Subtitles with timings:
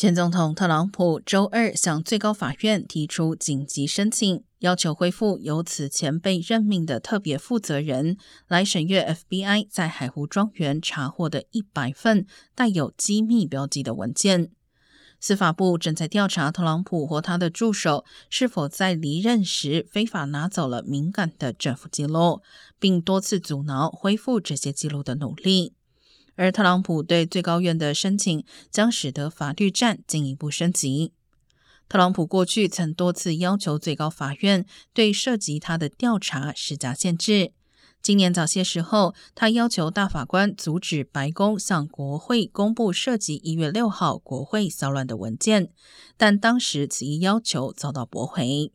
[0.00, 8.16] 前总统特朗普周二向最高法院提出紧急申请，要求恢复由此前被任命的特别负责人
[8.48, 12.24] 来审阅 FBI 在海湖庄园查获的一百份
[12.54, 14.52] 带有机密标记的文件。
[15.20, 22.40] 司法部正在调查特朗普或他的助手是否在离任时非法拿走了敏感的政府记录，
[22.78, 25.74] 并多次阻挠恢复这些记录的努力。
[26.40, 31.12] 而特朗普对最高院的申请将使得法律战进一步升级。
[31.86, 34.64] 特朗普过去曾多次要求最高法院
[34.94, 37.52] 对涉及他的调查施加限制。
[38.00, 45.70] 今年早些时候，他要求大法官阻止白宫向国会公布涉及一月六号国会骚乱的文件，
[46.16, 48.72] 但当时此一要求遭到驳回。